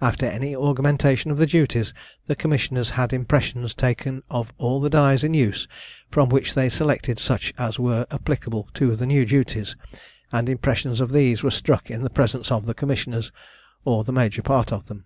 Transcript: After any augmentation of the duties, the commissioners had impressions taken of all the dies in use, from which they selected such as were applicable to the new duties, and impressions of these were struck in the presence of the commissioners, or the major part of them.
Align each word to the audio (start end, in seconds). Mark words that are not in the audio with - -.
After 0.00 0.24
any 0.24 0.56
augmentation 0.56 1.30
of 1.30 1.36
the 1.36 1.44
duties, 1.44 1.92
the 2.28 2.34
commissioners 2.34 2.88
had 2.96 3.12
impressions 3.12 3.74
taken 3.74 4.22
of 4.30 4.50
all 4.56 4.80
the 4.80 4.88
dies 4.88 5.22
in 5.22 5.34
use, 5.34 5.68
from 6.10 6.30
which 6.30 6.54
they 6.54 6.70
selected 6.70 7.18
such 7.18 7.52
as 7.58 7.78
were 7.78 8.06
applicable 8.10 8.70
to 8.72 8.96
the 8.96 9.04
new 9.06 9.26
duties, 9.26 9.76
and 10.32 10.48
impressions 10.48 11.02
of 11.02 11.12
these 11.12 11.42
were 11.42 11.50
struck 11.50 11.90
in 11.90 12.02
the 12.02 12.08
presence 12.08 12.50
of 12.50 12.64
the 12.64 12.72
commissioners, 12.72 13.30
or 13.84 14.02
the 14.02 14.12
major 14.12 14.40
part 14.40 14.72
of 14.72 14.86
them. 14.86 15.04